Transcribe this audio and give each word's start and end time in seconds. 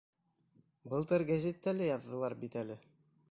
Былтыр 0.93 1.25
гәзиттә 1.29 1.75
лә 1.81 1.91
яҙҙылар 1.91 2.39
бит 2.45 2.61
әле. 2.65 2.81